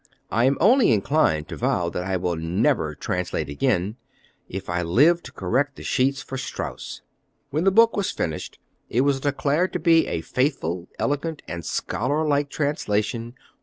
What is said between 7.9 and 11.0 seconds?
was finished, it was declared to be "A faithful,